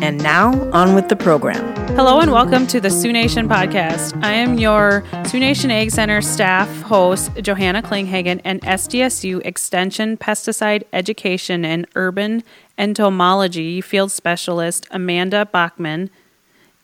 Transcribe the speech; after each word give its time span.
And 0.00 0.22
now, 0.22 0.52
on 0.70 0.94
with 0.94 1.08
the 1.08 1.16
program. 1.16 1.74
Hello 1.96 2.20
and 2.20 2.30
welcome 2.30 2.68
to 2.68 2.80
the 2.80 2.88
Sioux 2.88 3.12
Nation 3.12 3.48
podcast. 3.48 4.22
I 4.22 4.32
am 4.32 4.56
your 4.56 5.04
Sioux 5.26 5.40
Nation 5.40 5.72
Ag 5.72 5.90
Center 5.90 6.22
staff 6.22 6.82
host, 6.82 7.32
Johanna 7.42 7.82
Klinghagen, 7.82 8.40
and 8.44 8.62
SDSU 8.62 9.44
Extension 9.44 10.16
Pesticide 10.16 10.84
Education 10.92 11.64
and 11.64 11.84
Urban 11.96 12.44
Entomology 12.78 13.80
Field 13.80 14.12
Specialist 14.12 14.86
Amanda 14.92 15.46
Bachmann 15.46 16.10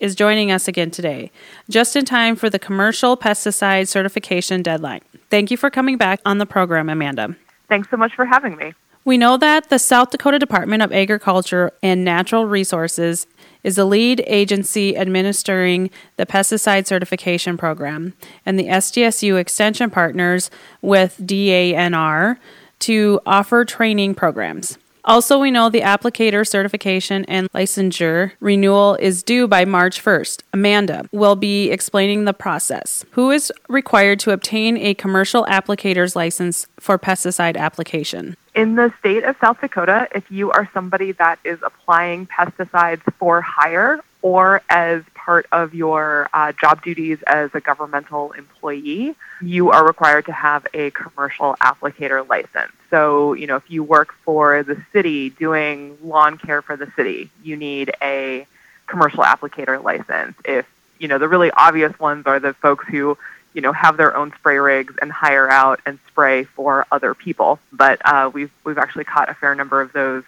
is 0.00 0.16
joining 0.16 0.50
us 0.50 0.66
again 0.66 0.90
today, 0.90 1.30
just 1.70 1.94
in 1.94 2.04
time 2.04 2.34
for 2.34 2.50
the 2.50 2.58
commercial 2.58 3.16
pesticide 3.16 3.86
certification 3.86 4.60
deadline. 4.60 5.02
Thank 5.30 5.52
you 5.52 5.56
for 5.56 5.70
coming 5.70 5.96
back 5.96 6.20
on 6.26 6.38
the 6.38 6.46
program, 6.46 6.88
Amanda. 6.88 7.36
Thanks 7.68 7.88
so 7.90 7.96
much 7.96 8.12
for 8.14 8.24
having 8.26 8.56
me. 8.56 8.74
We 9.06 9.18
know 9.18 9.36
that 9.36 9.68
the 9.68 9.78
South 9.78 10.10
Dakota 10.10 10.38
Department 10.38 10.82
of 10.82 10.90
Agriculture 10.90 11.72
and 11.82 12.04
Natural 12.04 12.46
Resources 12.46 13.26
is 13.62 13.76
the 13.76 13.84
lead 13.84 14.22
agency 14.26 14.96
administering 14.96 15.90
the 16.16 16.24
pesticide 16.24 16.86
certification 16.86 17.58
program, 17.58 18.14
and 18.46 18.58
the 18.58 18.64
SDSU 18.64 19.38
extension 19.38 19.90
partners 19.90 20.50
with 20.80 21.18
DANR 21.20 22.38
to 22.80 23.20
offer 23.26 23.66
training 23.66 24.14
programs. 24.14 24.78
Also, 25.04 25.38
we 25.38 25.50
know 25.50 25.68
the 25.68 25.82
applicator 25.82 26.48
certification 26.48 27.26
and 27.26 27.52
licensure 27.52 28.32
renewal 28.40 28.94
is 28.94 29.22
due 29.22 29.46
by 29.46 29.66
March 29.66 30.02
1st. 30.02 30.42
Amanda 30.54 31.06
will 31.12 31.36
be 31.36 31.70
explaining 31.70 32.24
the 32.24 32.32
process. 32.32 33.04
Who 33.10 33.30
is 33.30 33.52
required 33.68 34.18
to 34.20 34.30
obtain 34.30 34.78
a 34.78 34.94
commercial 34.94 35.44
applicator's 35.44 36.16
license 36.16 36.66
for 36.80 36.98
pesticide 36.98 37.58
application? 37.58 38.38
In 38.54 38.76
the 38.76 38.92
state 39.00 39.24
of 39.24 39.36
South 39.40 39.60
Dakota, 39.60 40.08
if 40.14 40.30
you 40.30 40.52
are 40.52 40.70
somebody 40.72 41.10
that 41.12 41.40
is 41.42 41.58
applying 41.62 42.28
pesticides 42.28 43.02
for 43.18 43.40
hire 43.40 44.00
or 44.22 44.62
as 44.70 45.02
part 45.14 45.46
of 45.50 45.74
your 45.74 46.30
uh, 46.32 46.52
job 46.52 46.82
duties 46.82 47.18
as 47.26 47.50
a 47.52 47.60
governmental 47.60 48.30
employee, 48.32 49.16
you 49.42 49.70
are 49.70 49.84
required 49.84 50.26
to 50.26 50.32
have 50.32 50.66
a 50.72 50.92
commercial 50.92 51.56
applicator 51.60 52.26
license. 52.28 52.70
So, 52.90 53.32
you 53.32 53.48
know, 53.48 53.56
if 53.56 53.68
you 53.68 53.82
work 53.82 54.14
for 54.24 54.62
the 54.62 54.80
city 54.92 55.30
doing 55.30 55.98
lawn 56.02 56.38
care 56.38 56.62
for 56.62 56.76
the 56.76 56.90
city, 56.94 57.30
you 57.42 57.56
need 57.56 57.92
a 58.00 58.46
commercial 58.86 59.24
applicator 59.24 59.82
license. 59.82 60.36
If, 60.44 60.64
you 61.00 61.08
know, 61.08 61.18
the 61.18 61.28
really 61.28 61.50
obvious 61.50 61.98
ones 61.98 62.24
are 62.26 62.38
the 62.38 62.54
folks 62.54 62.86
who, 62.86 63.18
you 63.54 63.62
know, 63.62 63.72
have 63.72 63.96
their 63.96 64.16
own 64.16 64.32
spray 64.38 64.58
rigs 64.58 64.94
and 65.00 65.10
hire 65.10 65.50
out 65.50 65.80
and 65.86 65.98
spray 66.08 66.44
for 66.44 66.86
other 66.92 67.14
people. 67.14 67.58
But 67.72 68.00
uh, 68.04 68.30
we've 68.32 68.50
we've 68.64 68.78
actually 68.78 69.04
caught 69.04 69.30
a 69.30 69.34
fair 69.34 69.54
number 69.54 69.80
of 69.80 69.92
those 69.92 70.24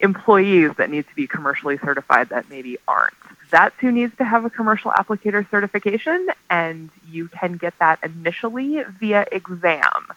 employees 0.00 0.72
that 0.78 0.90
need 0.90 1.06
to 1.08 1.14
be 1.14 1.28
commercially 1.28 1.78
certified 1.78 2.30
that 2.30 2.50
maybe 2.50 2.76
aren't 2.88 3.14
that's 3.52 3.78
who 3.80 3.92
needs 3.92 4.16
to 4.16 4.24
have 4.24 4.44
a 4.44 4.50
commercial 4.50 4.90
applicator 4.90 5.48
certification, 5.50 6.26
and 6.50 6.90
you 7.08 7.28
can 7.28 7.58
get 7.58 7.78
that 7.78 8.00
initially 8.02 8.82
via 8.98 9.26
exam. 9.30 10.08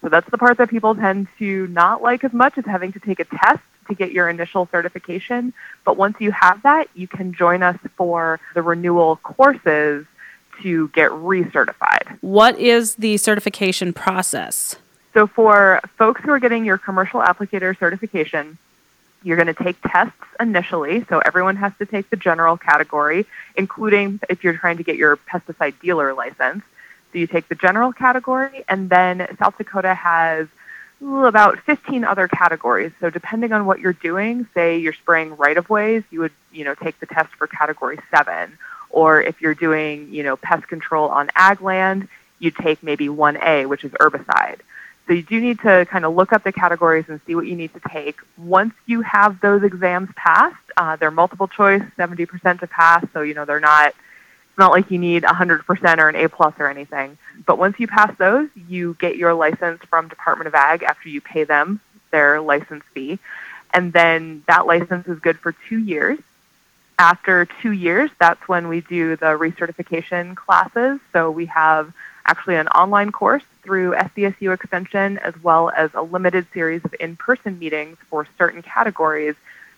So 0.00 0.08
that's 0.08 0.30
the 0.30 0.38
part 0.38 0.58
that 0.58 0.70
people 0.70 0.94
tend 0.94 1.26
to 1.38 1.66
not 1.66 2.02
like 2.02 2.24
as 2.24 2.32
much 2.32 2.56
as 2.56 2.64
having 2.64 2.92
to 2.92 3.00
take 3.00 3.18
a 3.18 3.24
test 3.24 3.60
to 3.88 3.94
get 3.94 4.12
your 4.12 4.30
initial 4.30 4.68
certification. 4.70 5.52
But 5.84 5.96
once 5.96 6.16
you 6.20 6.30
have 6.30 6.62
that, 6.62 6.88
you 6.94 7.08
can 7.08 7.34
join 7.34 7.62
us 7.62 7.76
for 7.96 8.38
the 8.54 8.62
renewal 8.62 9.16
courses 9.16 10.06
to 10.62 10.88
get 10.88 11.10
recertified. 11.10 12.18
What 12.20 12.58
is 12.58 12.96
the 12.96 13.16
certification 13.16 13.92
process? 13.92 14.76
So 15.12 15.26
for 15.26 15.80
folks 15.96 16.22
who 16.22 16.30
are 16.32 16.40
getting 16.40 16.64
your 16.64 16.78
commercial 16.78 17.20
applicator 17.20 17.78
certification, 17.78 18.58
you're 19.22 19.36
going 19.36 19.54
to 19.54 19.64
take 19.64 19.76
tests 19.82 20.16
initially, 20.38 21.04
so 21.08 21.20
everyone 21.20 21.56
has 21.56 21.72
to 21.78 21.86
take 21.86 22.10
the 22.10 22.16
general 22.16 22.56
category, 22.56 23.26
including 23.56 24.20
if 24.28 24.44
you're 24.44 24.56
trying 24.56 24.76
to 24.76 24.82
get 24.82 24.96
your 24.96 25.16
pesticide 25.16 25.74
dealer 25.80 26.12
license. 26.12 26.62
So 27.12 27.18
you 27.18 27.26
take 27.26 27.48
the 27.48 27.54
general 27.54 27.92
category, 27.92 28.64
and 28.68 28.90
then 28.90 29.26
South 29.38 29.56
Dakota 29.56 29.94
has 29.94 30.48
about 31.00 31.58
15 31.60 32.04
other 32.04 32.28
categories. 32.28 32.92
So 33.00 33.10
depending 33.10 33.52
on 33.52 33.66
what 33.66 33.80
you're 33.80 33.92
doing, 33.92 34.46
say 34.54 34.78
you're 34.78 34.92
spraying 34.92 35.36
right 35.36 35.56
of 35.56 35.70
ways, 35.70 36.02
you 36.10 36.20
would 36.20 36.32
you 36.52 36.64
know 36.64 36.74
take 36.74 36.98
the 37.00 37.06
test 37.06 37.30
for 37.34 37.46
category 37.46 37.98
seven. 38.10 38.58
Or 38.94 39.20
if 39.20 39.40
you're 39.40 39.54
doing 39.54 40.12
you 40.12 40.22
know 40.22 40.36
pest 40.36 40.68
control 40.68 41.08
on 41.08 41.30
ag 41.34 41.60
land, 41.60 42.08
you 42.38 42.50
take 42.50 42.82
maybe 42.82 43.08
1A, 43.08 43.66
which 43.66 43.84
is 43.84 43.92
herbicide. 43.92 44.60
So 45.06 45.12
you 45.12 45.22
do 45.22 45.40
need 45.40 45.60
to 45.60 45.86
kind 45.90 46.04
of 46.04 46.14
look 46.14 46.32
up 46.32 46.44
the 46.44 46.52
categories 46.52 47.04
and 47.08 47.20
see 47.26 47.34
what 47.34 47.46
you 47.46 47.56
need 47.56 47.74
to 47.74 47.80
take. 47.88 48.20
Once 48.38 48.72
you 48.86 49.02
have 49.02 49.40
those 49.40 49.62
exams 49.62 50.08
passed, 50.16 50.56
uh, 50.76 50.96
they're 50.96 51.10
multiple 51.10 51.48
choice, 51.48 51.82
70% 51.98 52.60
to 52.60 52.66
pass. 52.66 53.04
So, 53.12 53.20
you 53.20 53.34
know, 53.34 53.44
they're 53.44 53.60
not, 53.60 53.88
it's 53.88 54.58
not 54.58 54.72
like 54.72 54.90
you 54.90 54.98
need 54.98 55.22
100% 55.22 55.98
or 55.98 56.08
an 56.08 56.16
A 56.16 56.28
plus 56.28 56.54
or 56.58 56.68
anything. 56.70 57.18
But 57.44 57.58
once 57.58 57.78
you 57.78 57.86
pass 57.86 58.16
those, 58.16 58.48
you 58.68 58.96
get 58.98 59.16
your 59.16 59.34
license 59.34 59.82
from 59.90 60.08
Department 60.08 60.48
of 60.48 60.54
Ag 60.54 60.82
after 60.84 61.10
you 61.10 61.20
pay 61.20 61.44
them 61.44 61.80
their 62.10 62.40
license 62.40 62.84
fee. 62.94 63.18
And 63.74 63.92
then 63.92 64.42
that 64.46 64.66
license 64.66 65.06
is 65.06 65.18
good 65.18 65.38
for 65.38 65.52
two 65.68 65.78
years. 65.78 66.18
After 66.98 67.46
two 67.60 67.72
years, 67.72 68.10
that's 68.20 68.48
when 68.48 68.68
we 68.68 68.80
do 68.80 69.16
the 69.16 69.26
recertification 69.26 70.36
classes. 70.36 71.00
So 71.12 71.30
we 71.30 71.46
have 71.46 71.92
actually 72.26 72.56
an 72.56 72.68
online 72.68 73.10
course 73.10 73.42
through 73.62 73.94
SDSU 73.94 74.54
Extension, 74.54 75.18
as 75.18 75.34
well 75.42 75.70
as 75.70 75.90
a 75.94 76.02
limited 76.02 76.46
series 76.52 76.84
of 76.84 76.94
in 77.00 77.16
person 77.16 77.58
meetings 77.58 77.96
for 78.08 78.26
certain 78.38 78.62
categories 78.62 79.34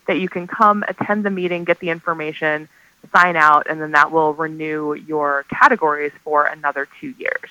that 0.06 0.20
you 0.20 0.28
can 0.28 0.46
come, 0.46 0.84
attend 0.88 1.24
the 1.24 1.30
meeting, 1.30 1.64
get 1.64 1.80
the 1.80 1.90
information, 1.90 2.68
sign 3.12 3.36
out, 3.36 3.66
and 3.68 3.80
then 3.80 3.92
that 3.92 4.12
will 4.12 4.34
renew 4.34 4.94
your 4.94 5.44
categories 5.48 6.12
for 6.22 6.44
another 6.44 6.86
two 7.00 7.14
years. 7.18 7.50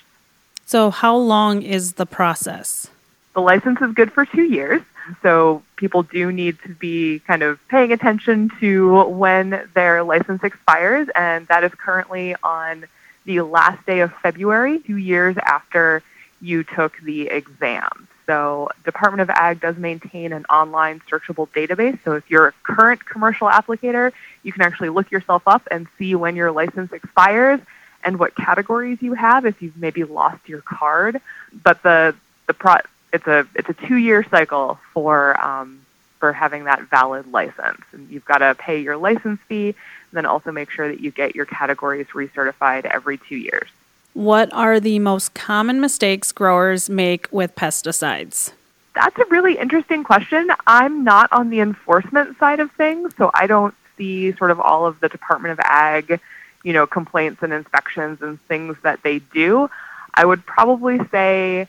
So, 0.64 0.90
how 0.90 1.16
long 1.16 1.62
is 1.62 1.94
the 1.94 2.06
process? 2.06 2.88
The 3.34 3.40
license 3.40 3.80
is 3.80 3.92
good 3.92 4.12
for 4.12 4.24
two 4.24 4.42
years. 4.42 4.82
So, 5.22 5.62
people 5.76 6.02
do 6.02 6.32
need 6.32 6.58
to 6.64 6.70
be 6.70 7.20
kind 7.20 7.42
of 7.42 7.58
paying 7.68 7.92
attention 7.92 8.50
to 8.60 9.04
when 9.04 9.68
their 9.74 10.02
license 10.02 10.42
expires, 10.42 11.08
and 11.14 11.46
that 11.48 11.64
is 11.64 11.72
currently 11.74 12.34
on 12.42 12.86
the 13.24 13.40
last 13.42 13.84
day 13.86 14.00
of 14.00 14.12
February, 14.22 14.78
two 14.78 14.96
years 14.96 15.36
after 15.44 16.02
you 16.40 16.64
took 16.64 16.96
the 17.02 17.28
exam. 17.28 18.08
So 18.26 18.70
Department 18.84 19.20
of 19.22 19.30
Ag 19.30 19.60
does 19.60 19.76
maintain 19.76 20.32
an 20.32 20.44
online 20.46 21.00
searchable 21.10 21.48
database. 21.48 21.98
So 22.04 22.12
if 22.14 22.28
you're 22.30 22.48
a 22.48 22.52
current 22.62 23.04
commercial 23.04 23.48
applicator, 23.48 24.12
you 24.42 24.52
can 24.52 24.62
actually 24.62 24.88
look 24.88 25.10
yourself 25.10 25.42
up 25.46 25.66
and 25.70 25.86
see 25.98 26.14
when 26.14 26.34
your 26.34 26.50
license 26.50 26.92
expires 26.92 27.60
and 28.02 28.18
what 28.18 28.34
categories 28.34 28.98
you 29.00 29.14
have 29.14 29.46
if 29.46 29.62
you've 29.62 29.76
maybe 29.76 30.04
lost 30.04 30.48
your 30.48 30.60
card. 30.60 31.20
But 31.52 31.82
the 31.82 32.14
the 32.46 32.54
pro, 32.54 32.76
it's 33.12 33.26
a 33.26 33.46
it's 33.54 33.68
a 33.68 33.74
two 33.74 33.96
year 33.96 34.24
cycle 34.30 34.78
for 34.92 35.40
um, 35.40 35.80
for 36.18 36.32
having 36.32 36.64
that 36.64 36.82
valid 36.88 37.30
license, 37.30 37.80
and 37.92 38.08
you've 38.10 38.24
got 38.24 38.38
to 38.38 38.54
pay 38.54 38.80
your 38.80 38.96
license 38.96 39.40
fee, 39.48 39.68
and 39.68 39.76
then 40.12 40.26
also 40.26 40.50
make 40.50 40.70
sure 40.70 40.88
that 40.88 41.00
you 41.00 41.10
get 41.10 41.34
your 41.34 41.46
categories 41.46 42.06
recertified 42.08 42.84
every 42.84 43.18
two 43.18 43.36
years. 43.36 43.68
What 44.14 44.52
are 44.52 44.80
the 44.80 44.98
most 44.98 45.34
common 45.34 45.80
mistakes 45.80 46.32
growers 46.32 46.88
make 46.88 47.28
with 47.30 47.54
pesticides? 47.54 48.52
That's 48.94 49.18
a 49.18 49.26
really 49.26 49.58
interesting 49.58 50.04
question. 50.04 50.50
I'm 50.66 51.04
not 51.04 51.30
on 51.32 51.50
the 51.50 51.60
enforcement 51.60 52.38
side 52.38 52.60
of 52.60 52.72
things, 52.72 53.12
so 53.18 53.30
I 53.34 53.46
don't 53.46 53.74
see 53.98 54.32
sort 54.32 54.50
of 54.50 54.58
all 54.58 54.86
of 54.86 55.00
the 55.00 55.10
Department 55.10 55.52
of 55.52 55.60
Ag, 55.60 56.18
you 56.64 56.72
know, 56.72 56.86
complaints 56.86 57.42
and 57.42 57.52
inspections 57.52 58.22
and 58.22 58.40
things 58.48 58.76
that 58.82 59.02
they 59.02 59.18
do. 59.18 59.68
I 60.14 60.24
would 60.24 60.46
probably 60.46 60.98
say 61.10 61.68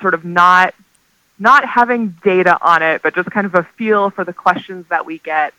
sort 0.00 0.14
of 0.14 0.24
not 0.24 0.74
not 1.40 1.64
having 1.64 2.16
data 2.24 2.58
on 2.60 2.82
it, 2.82 3.00
but 3.02 3.14
just 3.14 3.30
kind 3.30 3.46
of 3.46 3.54
a 3.54 3.62
feel 3.62 4.10
for 4.10 4.24
the 4.24 4.32
questions 4.32 4.84
that 4.88 5.06
we 5.06 5.18
get. 5.18 5.54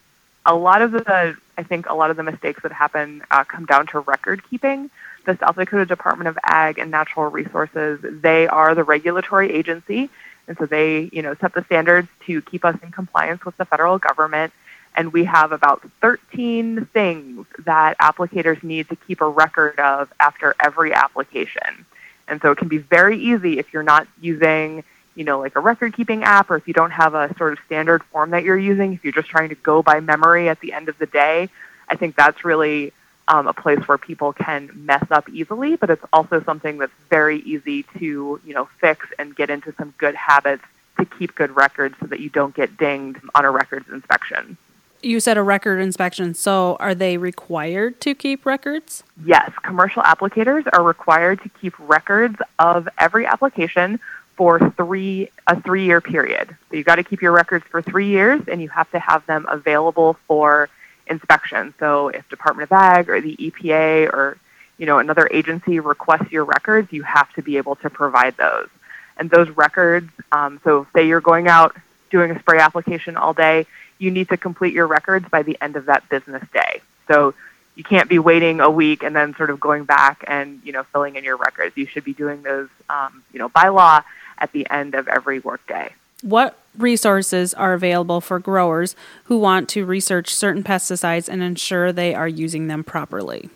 A 0.46 0.54
lot 0.54 0.82
of 0.82 0.92
the, 0.92 1.38
I 1.58 1.64
think, 1.64 1.88
a 1.88 1.94
lot 1.94 2.12
of 2.12 2.18
the 2.18 2.24
mistakes 2.24 2.64
that 2.64 2.74
happen 2.74 3.24
uh, 3.32 3.46
come 3.46 3.66
down 3.66 3.88
to 3.88 4.02
record 4.02 4.42
keeping 4.50 4.90
the 5.26 5.38
South 5.38 5.56
Dakota 5.56 5.86
Department 5.86 6.28
of 6.28 6.38
Ag 6.44 6.80
and 6.80 6.92
Natural 6.92 7.30
Resources, 7.30 8.00
they 8.02 8.48
are 8.48 8.76
the 8.76 8.84
regulatory 8.84 9.52
agency. 9.52 10.10
And 10.48 10.58
so 10.58 10.66
they, 10.66 11.10
you 11.14 11.22
know, 11.22 11.36
set 11.40 11.54
the 11.54 11.64
standards 11.66 12.08
to 12.26 12.42
keep 12.42 12.66
us 12.66 12.76
in 12.82 12.92
compliance 12.92 13.46
with 13.46 13.56
the 13.58 13.66
federal 13.66 14.00
government. 14.00 14.52
And 14.96 15.14
we 15.14 15.26
have 15.26 15.52
about 15.52 15.88
13 16.02 16.88
things 16.88 17.46
that 17.60 17.98
applicators 18.00 18.64
need 18.64 18.90
to 18.90 18.96
keep 18.96 19.22
a 19.22 19.30
record 19.30 19.80
of 19.80 20.12
after 20.20 20.56
every 20.60 20.94
application. 20.94 21.86
And 22.30 22.42
so 22.42 22.52
it 22.52 22.58
can 22.58 22.68
be 22.68 22.78
very 22.78 23.18
easy 23.20 23.60
if 23.60 23.74
you're 23.74 23.84
not 23.84 24.08
using, 24.22 24.84
you 25.16 25.24
know, 25.24 25.40
like 25.40 25.56
a 25.56 25.60
record 25.60 25.94
keeping 25.94 26.24
app 26.24 26.50
or 26.52 26.56
if 26.56 26.68
you 26.68 26.74
don't 26.74 26.92
have 26.92 27.16
a 27.16 27.36
sort 27.38 27.54
of 27.54 27.60
standard 27.66 28.04
form 28.06 28.32
that 28.32 28.44
you're 28.44 28.58
using, 28.58 28.94
if 28.94 29.04
you're 29.04 29.14
just 29.14 29.30
trying 29.30 29.50
to 29.50 29.56
go 29.56 29.82
by 29.82 30.00
memory 30.00 30.48
at 30.50 30.60
the 30.62 30.74
end 30.74 30.90
of 30.90 30.98
the 30.98 31.06
day, 31.08 31.50
I 31.88 31.96
think 31.96 32.16
that's 32.16 32.46
really 32.46 32.94
um, 33.28 33.48
a 33.48 33.54
place 33.54 33.80
where 33.88 33.98
people 33.98 34.34
can 34.34 34.70
mess 34.74 35.06
up 35.12 35.30
easily, 35.30 35.76
but 35.76 35.90
it's 35.90 36.04
also 36.14 36.44
something 36.44 36.78
that's 36.78 36.94
very 37.10 37.40
easy 37.42 37.84
to, 37.98 38.40
you 38.44 38.54
know, 38.54 38.68
fix 38.80 39.08
and 39.18 39.36
get 39.36 39.50
into 39.50 39.74
some 39.78 39.94
good 39.98 40.16
habits 40.16 40.64
to 40.98 41.06
keep 41.06 41.36
good 41.36 41.56
records 41.56 41.96
so 42.00 42.08
that 42.08 42.20
you 42.20 42.30
don't 42.30 42.56
get 42.56 42.78
dinged 42.78 43.20
on 43.36 43.46
a 43.46 43.52
records 43.52 43.88
inspection. 43.90 44.58
You 45.02 45.22
said 45.22 45.38
a 45.38 45.44
record 45.44 45.80
inspection, 45.80 46.34
so 46.34 46.76
are 46.80 46.94
they 46.94 47.18
required 47.18 48.02
to 48.02 48.14
keep 48.14 48.46
records? 48.46 49.04
Yes, 49.24 49.50
commercial 49.64 50.04
applicators 50.04 50.68
are 50.74 50.84
required 50.84 51.42
to 51.44 51.50
keep 51.62 51.74
records 51.80 52.36
of 52.58 52.90
every 52.98 53.26
application 53.26 54.00
for 54.36 54.60
three 54.72 55.30
a 55.48 55.62
three 55.62 55.86
year 55.86 56.02
period. 56.02 56.56
So 56.70 56.78
you've 56.78 56.86
got 56.86 56.96
to 56.96 57.04
keep 57.04 57.22
your 57.22 57.32
records 57.32 57.66
for 57.70 57.82
three 57.82 58.08
years, 58.08 58.42
and 58.50 58.62
you 58.62 58.70
have 58.70 58.92
to 58.92 59.00
have 59.00 59.26
them 59.26 59.46
available 59.50 60.18
for 60.28 60.70
inspection. 61.08 61.74
So 61.80 62.10
if 62.10 62.28
Department 62.30 62.70
of 62.70 62.74
Ag 62.74 63.10
or 63.10 63.22
the 63.22 63.38
EPA 63.38 64.12
or 64.12 64.38
you 64.78 64.86
know 64.86 65.00
another 65.00 65.30
agency 65.32 65.80
requests 65.80 66.32
your 66.32 66.44
records, 66.44 66.92
you 66.92 67.04
have 67.04 67.32
to 67.34 67.42
be 67.42 67.56
able 67.56 67.76
to 67.78 67.90
provide 67.90 68.36
those. 68.36 68.68
And 69.16 69.30
those 69.30 69.50
records, 69.50 70.10
um, 70.32 70.60
so 70.64 70.88
say 70.94 71.08
you're 71.08 71.22
going 71.22 71.48
out 71.48 71.76
doing 72.10 72.32
a 72.32 72.40
spray 72.40 72.60
application 72.60 73.18
all 73.18 73.34
day, 73.34 73.66
you 73.98 74.12
need 74.12 74.30
to 74.30 74.38
complete 74.38 74.74
your 74.74 74.88
records 74.88 75.28
by 75.30 75.44
the 75.44 75.58
end 75.62 75.76
of 75.76 75.86
that 75.86 76.08
business 76.10 76.44
day. 76.54 76.82
So 77.08 77.34
you 77.76 77.84
can't 77.84 78.10
be 78.10 78.20
waiting 78.20 78.60
a 78.60 78.70
week 78.70 79.04
and 79.04 79.16
then 79.16 79.36
sort 79.36 79.50
of 79.50 79.60
going 79.60 79.86
back 79.86 80.24
and 80.28 80.60
you 80.64 80.72
know 80.72 80.84
filling 80.92 81.16
in 81.16 81.24
your 81.24 81.38
records. 81.38 81.78
You 81.78 81.86
should 81.86 82.04
be 82.04 82.14
doing 82.14 82.44
those 82.44 82.70
um, 82.90 83.24
you 83.32 83.40
know 83.40 83.50
by 83.50 83.70
law 83.70 84.02
at 84.38 84.52
the 84.52 84.70
end 84.70 84.96
of 84.96 85.08
every 85.08 85.40
workday. 85.40 85.94
What 86.22 86.58
resources 86.78 87.54
are 87.54 87.74
available 87.74 88.20
for 88.20 88.40
growers 88.40 88.96
who 89.26 89.38
want 89.38 89.70
to 89.70 89.86
research 89.86 90.34
certain 90.34 90.64
pesticides 90.64 91.30
and 91.30 91.42
ensure 91.42 91.94
they 91.94 92.14
are 92.14 92.28
using 92.28 92.68
them 92.68 92.84
properly? 92.84 93.50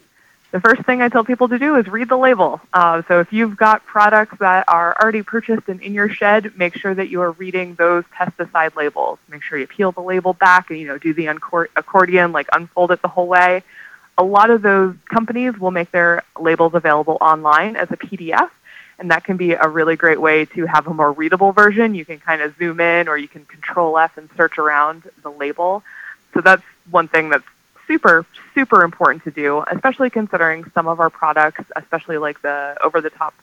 The 0.54 0.62
first 0.62 0.84
thing 0.84 1.02
I 1.02 1.10
tell 1.10 1.24
people 1.24 1.50
to 1.50 1.58
do 1.58 1.76
is 1.78 1.88
read 1.88 2.10
the 2.10 2.16
label. 2.16 2.62
Uh, 2.72 3.02
so 3.08 3.20
if 3.20 3.34
you've 3.34 3.58
got 3.58 3.84
products 3.88 4.38
that 4.38 4.66
are 4.68 4.96
already 5.02 5.24
purchased 5.24 5.68
and 5.68 5.82
in 5.82 5.96
your 5.96 6.10
shed, 6.10 6.56
make 6.56 6.76
sure 6.76 6.94
that 6.94 7.10
you 7.10 7.22
are 7.22 7.32
reading 7.32 7.74
those 7.74 8.04
pesticide 8.16 8.76
labels. 8.76 9.18
Make 9.28 9.42
sure 9.42 9.58
you 9.58 9.66
peel 9.66 9.92
the 9.92 10.04
label 10.04 10.34
back 10.34 10.70
and 10.70 10.80
you 10.80 10.86
know 10.86 11.00
do 11.00 11.12
the 11.12 11.26
accordion, 11.26 12.34
like 12.34 12.48
unfold 12.54 12.92
it 12.92 13.02
the 13.02 13.08
whole 13.08 13.28
way. 13.28 13.64
A 14.16 14.24
lot 14.24 14.52
of 14.52 14.62
those 14.62 14.94
companies 15.10 15.58
will 15.58 15.72
make 15.72 15.90
their 15.90 16.22
labels 16.40 16.76
available 16.76 17.18
online 17.20 17.76
as 17.76 17.90
a 17.90 17.98
PDF, 17.98 18.52
and 19.00 19.10
that 19.10 19.24
can 19.24 19.38
be 19.38 19.54
a 19.54 19.68
really 19.68 19.96
great 19.96 20.22
way 20.22 20.46
to 20.46 20.68
have 20.68 20.86
a 20.86 20.94
more 20.94 21.12
readable 21.12 21.52
version. 21.52 21.96
You 21.96 22.06
can 22.06 22.20
kind 22.20 22.44
of 22.44 22.56
zoom 22.60 22.80
in, 22.80 23.08
or 23.08 23.18
you 23.18 23.28
can 23.28 23.44
Control 23.46 23.98
F 23.98 24.20
and 24.20 24.30
search 24.38 24.60
around 24.60 25.10
the 25.24 25.32
label. 25.32 25.82
So 26.36 26.42
that's 26.42 26.64
one 26.92 27.08
thing 27.08 27.30
that's 27.30 27.44
super, 27.88 28.26
super 28.54 28.84
important 28.84 29.24
to 29.24 29.32
do, 29.32 29.64
especially 29.72 30.10
considering 30.10 30.70
some 30.74 30.88
of 30.88 31.00
our 31.00 31.10
products, 31.10 31.64
especially 31.76 32.18
like 32.18 32.42
the 32.42 32.78
over 32.84 33.02
the 33.02 33.10
top 33.10 33.34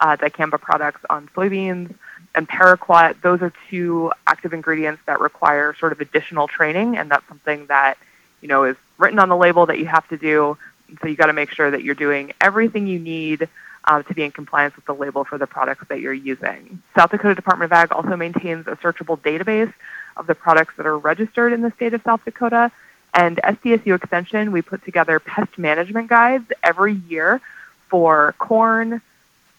uh, 0.00 0.16
dicamba 0.16 0.60
products 0.60 1.00
on 1.08 1.28
soybeans 1.34 1.94
and 2.34 2.48
paraquat, 2.48 3.20
those 3.22 3.40
are 3.42 3.52
two 3.70 4.10
active 4.26 4.52
ingredients 4.52 5.00
that 5.06 5.20
require 5.20 5.74
sort 5.74 5.92
of 5.92 6.00
additional 6.00 6.48
training, 6.48 6.96
and 6.96 7.10
that's 7.10 7.26
something 7.28 7.66
that 7.66 7.96
you 8.40 8.48
know 8.48 8.64
is 8.64 8.76
written 8.98 9.18
on 9.18 9.28
the 9.28 9.36
label 9.36 9.66
that 9.66 9.78
you 9.78 9.86
have 9.86 10.06
to 10.08 10.16
do. 10.16 10.56
So 11.00 11.08
you 11.08 11.16
got 11.16 11.26
to 11.26 11.32
make 11.32 11.50
sure 11.50 11.70
that 11.70 11.82
you're 11.82 11.94
doing 11.94 12.32
everything 12.40 12.86
you 12.86 12.98
need 12.98 13.48
uh, 13.84 14.02
to 14.02 14.14
be 14.14 14.22
in 14.22 14.32
compliance 14.32 14.76
with 14.76 14.84
the 14.84 14.94
label 14.94 15.24
for 15.24 15.38
the 15.38 15.46
products 15.46 15.86
that 15.88 16.00
you're 16.00 16.12
using. 16.12 16.82
South 16.96 17.10
Dakota 17.10 17.34
Department 17.34 17.72
of 17.72 17.76
Ag 17.76 17.92
also 17.92 18.16
maintains 18.16 18.66
a 18.66 18.76
searchable 18.76 19.18
database 19.18 19.72
of 20.16 20.26
the 20.26 20.34
products 20.34 20.74
that 20.76 20.86
are 20.86 20.98
registered 20.98 21.52
in 21.52 21.60
the 21.60 21.70
state 21.72 21.94
of 21.94 22.02
South 22.02 22.24
Dakota 22.24 22.70
and 23.14 23.38
SDSU 23.38 23.94
Extension, 23.94 24.50
we 24.50 24.60
put 24.60 24.84
together 24.84 25.20
pest 25.20 25.56
management 25.56 26.08
guides 26.08 26.50
every 26.62 26.94
year 26.94 27.40
for 27.88 28.34
corn, 28.38 29.00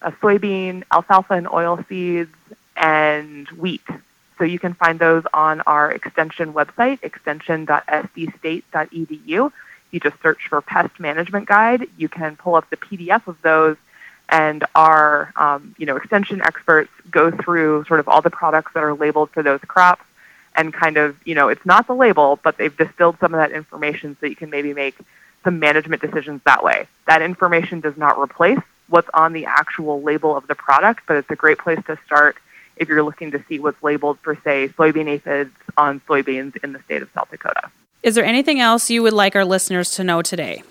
uh, 0.01 0.11
soybean, 0.21 0.83
alfalfa 0.91 1.35
and 1.35 1.47
oil 1.47 1.79
seeds, 1.87 2.35
and 2.75 3.47
wheat. 3.49 3.83
So 4.37 4.43
you 4.43 4.59
can 4.59 4.73
find 4.73 4.99
those 4.99 5.23
on 5.33 5.61
our 5.61 5.89
extension 5.89 6.51
website, 6.51 6.99
extension.sdstate.edu. 7.01 9.51
You 9.91 9.99
just 10.01 10.21
search 10.21 10.49
for 10.49 10.59
pest 10.59 10.99
management 10.99 11.47
guide. 11.47 11.87
You 11.97 12.09
can 12.09 12.35
pull 12.35 12.55
up 12.55 12.69
the 12.69 12.75
PDF 12.75 13.25
of 13.27 13.41
those, 13.41 13.77
and 14.27 14.65
our 14.75 15.31
um, 15.37 15.73
you 15.77 15.85
know 15.85 15.95
extension 15.95 16.41
experts 16.41 16.91
go 17.09 17.31
through 17.31 17.85
sort 17.85 18.01
of 18.01 18.09
all 18.09 18.21
the 18.21 18.29
products 18.29 18.73
that 18.73 18.83
are 18.83 18.93
labeled 18.93 19.29
for 19.29 19.41
those 19.41 19.61
crops 19.61 20.03
and 20.55 20.73
kind 20.73 20.97
of, 20.97 21.15
you 21.25 21.35
know, 21.35 21.49
it's 21.49 21.65
not 21.65 21.87
the 21.87 21.95
label, 21.95 22.39
but 22.43 22.57
they've 22.57 22.75
distilled 22.75 23.17
some 23.19 23.33
of 23.33 23.39
that 23.39 23.51
information 23.51 24.17
so 24.19 24.25
you 24.25 24.35
can 24.35 24.49
maybe 24.49 24.73
make 24.73 24.95
some 25.43 25.59
management 25.59 26.01
decisions 26.01 26.41
that 26.45 26.63
way. 26.63 26.87
That 27.07 27.21
information 27.21 27.79
does 27.79 27.97
not 27.97 28.19
replace 28.19 28.59
what's 28.87 29.09
on 29.13 29.33
the 29.33 29.45
actual 29.45 30.01
label 30.01 30.35
of 30.35 30.47
the 30.47 30.55
product, 30.55 31.01
but 31.07 31.17
it's 31.17 31.29
a 31.29 31.35
great 31.35 31.57
place 31.57 31.79
to 31.87 31.97
start 32.05 32.37
if 32.77 32.89
you're 32.89 33.03
looking 33.03 33.31
to 33.31 33.43
see 33.47 33.59
what's 33.59 33.81
labeled 33.81 34.19
for, 34.19 34.35
say, 34.43 34.67
soybean 34.69 35.07
aphids 35.07 35.51
on 35.77 36.01
soybeans 36.01 36.55
in 36.63 36.73
the 36.73 36.81
state 36.83 37.01
of 37.01 37.09
South 37.13 37.29
Dakota. 37.31 37.69
Is 38.03 38.15
there 38.15 38.25
anything 38.25 38.59
else 38.59 38.89
you 38.89 39.01
would 39.01 39.13
like 39.13 39.35
our 39.35 39.45
listeners 39.45 39.91
to 39.91 40.03
know 40.03 40.21
today? 40.21 40.63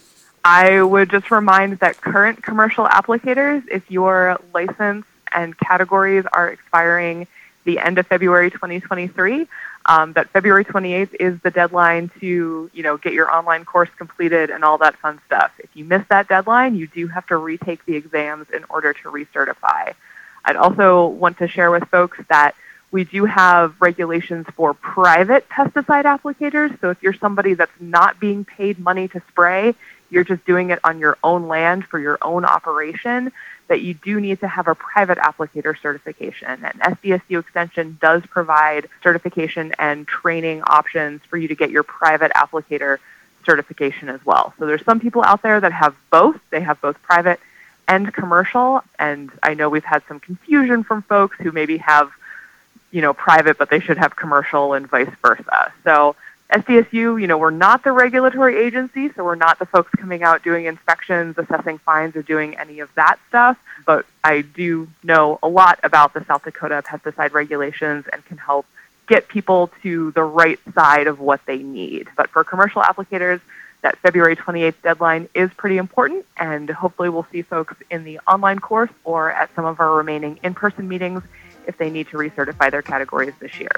I 0.45 0.83
would 0.83 1.11
just 1.11 1.31
remind 1.31 1.79
that 1.79 2.01
current 2.01 2.43
commercial 2.43 2.87
applicators, 2.87 3.67
if 3.69 3.91
your 3.91 4.39
license 4.53 5.07
and 5.33 5.59
categories 5.59 6.25
are 6.33 6.49
expiring 6.49 7.27
the 7.65 7.79
end 7.79 7.99
of 7.99 8.07
February 8.07 8.51
2023, 8.51 9.49
um, 9.87 10.13
that 10.15 10.31
February 10.31 10.65
28th 10.65 11.15
is 11.21 11.39
the 11.43 11.51
deadline 11.51 12.11
to, 12.21 12.71
you 12.73 12.83
know, 12.83 12.97
get 12.97 13.13
your 13.13 13.31
online 13.31 13.65
course 13.65 13.91
completed 13.99 14.51
and 14.51 14.65
all 14.65 14.79
that 14.79 14.97
fun 14.97 15.21
stuff. 15.27 15.53
If 15.59 15.71
you 15.75 15.85
miss 15.85 16.03
that 16.09 16.29
deadline, 16.29 16.75
you 16.75 16.87
do 16.87 17.07
have 17.09 17.27
to 17.27 17.37
retake 17.37 17.85
the 17.85 17.95
exams 17.97 18.47
in 18.51 18.65
order 18.71 18.93
to 18.93 19.11
recertify. 19.11 19.95
I'd 20.45 20.57
also 20.57 21.07
want 21.07 21.39
to 21.39 21.49
share 21.49 21.71
with 21.71 21.85
folks 21.89 22.19
that 22.29 22.55
we 22.91 23.05
do 23.05 23.25
have 23.25 23.75
regulations 23.81 24.47
for 24.55 24.73
private 24.73 25.49
pesticide 25.49 26.05
applicators. 26.05 26.81
So 26.81 26.91
if 26.91 27.03
you're 27.03 27.13
somebody 27.13 27.55
that's 27.55 27.73
not 27.81 28.20
being 28.20 28.44
paid 28.44 28.79
money 28.79 29.08
to 29.08 29.23
spray, 29.29 29.75
you're 30.15 30.25
just 30.25 30.44
doing 30.47 30.71
it 30.71 30.79
on 30.85 30.99
your 30.99 31.19
own 31.23 31.49
land 31.49 31.85
for 31.85 31.99
your 31.99 32.19
own 32.23 32.44
operation, 32.44 33.33
that 33.69 33.81
you 33.81 33.94
do 33.94 34.21
need 34.21 34.41
to 34.41 34.49
have 34.49 34.69
a 34.69 34.75
private 34.75 35.19
applicator 35.19 35.79
certification. 35.81 36.65
And 36.65 36.81
SDSU 36.81 37.41
Extension 37.41 37.99
does 38.01 38.23
provide 38.27 38.89
certification 39.03 39.75
and 39.79 40.06
training 40.06 40.63
options 40.63 41.21
for 41.29 41.37
you 41.37 41.49
to 41.49 41.55
get 41.55 41.71
your 41.71 41.83
private 41.83 42.31
applicator 42.33 42.99
certification 43.44 44.09
as 44.09 44.25
well. 44.25 44.55
So 44.59 44.67
there's 44.67 44.85
some 44.85 45.01
people 45.01 45.23
out 45.23 45.43
there 45.43 45.61
that 45.61 45.73
have 45.73 45.94
both. 46.11 46.39
They 46.51 46.61
have 46.61 46.81
both 46.81 47.03
private 47.03 47.41
and 47.89 48.13
commercial. 48.15 48.83
And 48.99 49.31
I 49.43 49.55
know 49.55 49.69
we've 49.69 49.85
had 49.85 50.03
some 50.09 50.21
confusion 50.21 50.85
from 50.85 51.03
folks 51.03 51.37
who 51.39 51.51
maybe 51.53 51.79
have, 51.79 52.11
you 52.93 53.03
know, 53.03 53.13
private, 53.13 53.59
but 53.59 53.69
they 53.69 53.81
should 53.81 53.99
have 53.99 54.15
commercial 54.15 54.75
and 54.75 54.89
vice 54.89 55.11
versa. 55.21 55.73
So 55.83 56.17
SDSU, 56.55 57.20
you 57.20 57.27
know, 57.27 57.37
we're 57.37 57.51
not 57.51 57.82
the 57.82 57.91
regulatory 57.91 58.56
agency, 58.65 59.13
so 59.13 59.25
we're 59.25 59.34
not 59.34 59.58
the 59.58 59.67
folks 59.67 59.91
coming 59.99 60.23
out 60.23 60.44
doing 60.44 60.67
inspections, 60.67 61.37
assessing 61.37 61.79
fines, 61.79 62.15
or 62.15 62.23
doing 62.23 62.56
any 62.56 62.79
of 62.79 62.94
that 62.94 63.19
stuff. 63.29 63.58
But 63.84 64.06
I 64.23 64.43
do 64.43 64.87
know 65.03 65.41
a 65.43 65.49
lot 65.49 65.81
about 65.82 66.15
the 66.15 66.25
South 66.27 66.44
Dakota 66.44 66.81
pesticide 66.87 67.32
regulations 67.32 68.05
and 68.13 68.25
can 68.25 68.39
help 68.39 68.67
get 69.08 69.27
people 69.27 69.73
to 69.82 70.13
the 70.13 70.23
right 70.23 70.61
side 70.75 71.08
of 71.08 71.19
what 71.19 71.44
they 71.44 71.58
need. 71.58 72.08
But 72.17 72.31
for 72.31 72.44
commercial 72.44 72.82
applicators, 72.82 73.41
that 73.82 73.99
February 73.99 74.37
28th 74.37 74.81
deadline 74.81 75.29
is 75.34 75.51
pretty 75.55 75.79
important, 75.79 76.25
and 76.37 76.70
hopefully 76.70 77.08
we'll 77.08 77.27
see 77.32 77.43
folks 77.43 77.75
in 77.91 78.05
the 78.05 78.20
online 78.29 78.61
course 78.61 78.91
or 79.03 79.32
at 79.32 79.53
some 79.56 79.65
of 79.65 79.81
our 79.81 79.96
remaining 79.96 80.39
in-person 80.44 80.87
meetings 80.87 81.25
if 81.67 81.77
they 81.79 81.91
need 81.91 82.06
to 82.11 82.17
recertify 82.17 82.70
their 82.70 82.81
categories 82.81 83.34
this 83.41 83.58
year. 83.58 83.73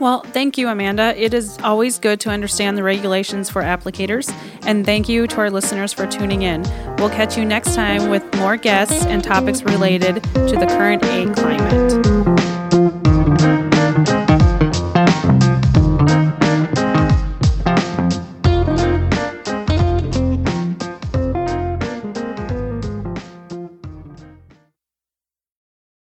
Well, 0.00 0.20
thank 0.20 0.58
you, 0.58 0.68
Amanda. 0.68 1.14
It 1.16 1.34
is 1.34 1.58
always 1.62 1.98
good 1.98 2.20
to 2.20 2.30
understand 2.30 2.76
the 2.76 2.82
regulations 2.82 3.48
for 3.48 3.62
applicators, 3.62 4.32
and 4.66 4.84
thank 4.84 5.08
you 5.08 5.26
to 5.28 5.36
our 5.36 5.50
listeners 5.50 5.92
for 5.92 6.06
tuning 6.06 6.42
in. 6.42 6.62
We'll 6.98 7.10
catch 7.10 7.38
you 7.38 7.44
next 7.44 7.74
time 7.74 8.10
with 8.10 8.22
more 8.36 8.56
guests 8.56 9.04
and 9.06 9.22
topics 9.22 9.62
related 9.62 10.22
to 10.34 10.56
the 10.58 10.66
current 10.66 11.02
ag 11.04 11.34
climate. 11.34 12.23